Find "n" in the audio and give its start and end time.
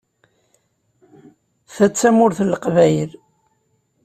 2.43-2.47